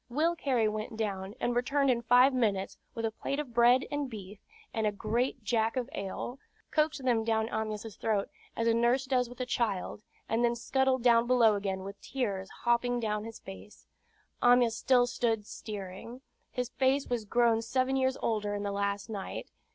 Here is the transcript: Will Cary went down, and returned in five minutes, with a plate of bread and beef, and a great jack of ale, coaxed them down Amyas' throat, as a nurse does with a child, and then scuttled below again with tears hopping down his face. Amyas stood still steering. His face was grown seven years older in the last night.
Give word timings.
Will 0.09 0.35
Cary 0.35 0.67
went 0.67 0.97
down, 0.97 1.35
and 1.39 1.55
returned 1.55 1.91
in 1.91 2.01
five 2.01 2.33
minutes, 2.33 2.79
with 2.95 3.05
a 3.05 3.11
plate 3.11 3.37
of 3.39 3.53
bread 3.53 3.85
and 3.91 4.09
beef, 4.09 4.39
and 4.73 4.87
a 4.87 4.91
great 4.91 5.43
jack 5.43 5.77
of 5.77 5.91
ale, 5.93 6.39
coaxed 6.71 7.05
them 7.05 7.23
down 7.23 7.47
Amyas' 7.49 7.97
throat, 7.99 8.27
as 8.57 8.65
a 8.67 8.73
nurse 8.73 9.05
does 9.05 9.29
with 9.29 9.39
a 9.39 9.45
child, 9.45 10.01
and 10.27 10.43
then 10.43 10.55
scuttled 10.55 11.03
below 11.03 11.53
again 11.53 11.81
with 11.83 12.01
tears 12.01 12.49
hopping 12.63 12.99
down 12.99 13.25
his 13.25 13.37
face. 13.37 13.85
Amyas 14.41 14.75
stood 14.75 15.07
still 15.13 15.41
steering. 15.43 16.21
His 16.49 16.69
face 16.69 17.07
was 17.07 17.23
grown 17.25 17.61
seven 17.61 17.95
years 17.95 18.17
older 18.23 18.55
in 18.55 18.63
the 18.63 18.71
last 18.71 19.07
night. 19.07 19.51